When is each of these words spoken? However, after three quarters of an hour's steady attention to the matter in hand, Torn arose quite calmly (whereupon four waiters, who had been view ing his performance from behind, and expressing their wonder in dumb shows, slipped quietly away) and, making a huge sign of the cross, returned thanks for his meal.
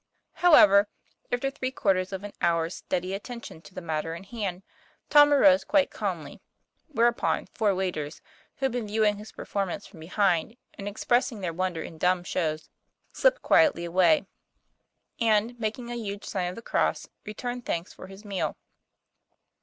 However, 0.41 0.87
after 1.31 1.51
three 1.51 1.69
quarters 1.69 2.11
of 2.11 2.23
an 2.23 2.33
hour's 2.41 2.73
steady 2.77 3.13
attention 3.13 3.61
to 3.61 3.75
the 3.75 3.81
matter 3.83 4.15
in 4.15 4.23
hand, 4.23 4.63
Torn 5.11 5.31
arose 5.31 5.63
quite 5.63 5.91
calmly 5.91 6.41
(whereupon 6.87 7.45
four 7.53 7.75
waiters, 7.75 8.19
who 8.55 8.65
had 8.65 8.71
been 8.71 8.87
view 8.87 9.03
ing 9.03 9.17
his 9.17 9.31
performance 9.31 9.85
from 9.85 9.99
behind, 9.99 10.57
and 10.73 10.87
expressing 10.87 11.41
their 11.41 11.53
wonder 11.53 11.83
in 11.83 11.99
dumb 11.99 12.23
shows, 12.23 12.67
slipped 13.13 13.43
quietly 13.43 13.85
away) 13.85 14.25
and, 15.19 15.59
making 15.59 15.91
a 15.91 15.95
huge 15.95 16.23
sign 16.23 16.49
of 16.49 16.55
the 16.55 16.63
cross, 16.63 17.07
returned 17.23 17.67
thanks 17.67 17.93
for 17.93 18.07
his 18.07 18.25
meal. 18.25 18.57